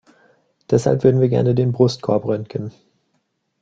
Deshalb 0.71 1.03
würden 1.03 1.21
wir 1.21 1.29
gerne 1.29 1.53
den 1.53 1.73
Brustkorb 1.73 2.25
röntgen. 2.27 2.71